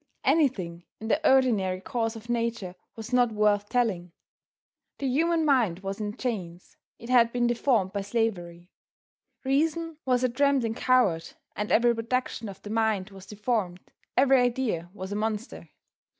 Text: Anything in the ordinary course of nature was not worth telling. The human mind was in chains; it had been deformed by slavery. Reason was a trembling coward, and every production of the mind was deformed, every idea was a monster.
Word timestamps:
Anything 0.23 0.83
in 0.99 1.09
the 1.09 1.31
ordinary 1.31 1.79
course 1.79 2.15
of 2.15 2.27
nature 2.27 2.73
was 2.95 3.13
not 3.13 3.31
worth 3.31 3.69
telling. 3.69 4.13
The 4.97 5.05
human 5.05 5.45
mind 5.45 5.81
was 5.81 6.01
in 6.01 6.17
chains; 6.17 6.75
it 6.97 7.09
had 7.11 7.31
been 7.31 7.45
deformed 7.45 7.93
by 7.93 8.01
slavery. 8.01 8.71
Reason 9.43 9.97
was 10.03 10.23
a 10.23 10.29
trembling 10.29 10.73
coward, 10.73 11.33
and 11.55 11.71
every 11.71 11.93
production 11.93 12.49
of 12.49 12.59
the 12.63 12.71
mind 12.71 13.11
was 13.11 13.27
deformed, 13.27 13.79
every 14.17 14.39
idea 14.39 14.89
was 14.91 15.11
a 15.11 15.15
monster. 15.15 15.69